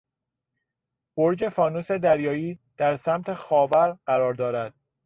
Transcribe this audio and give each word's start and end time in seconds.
برج 1.17 1.47
فانوس 1.49 1.91
دریایی 1.91 2.59
در 2.77 2.95
سمت 2.95 3.33
خاور 3.33 3.97
قرار 4.05 4.33
دارد. 4.33 4.73